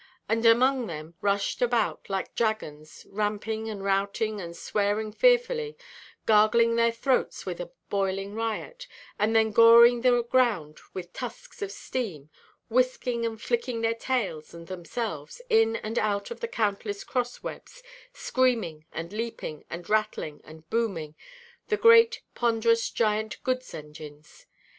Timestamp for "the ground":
10.01-10.79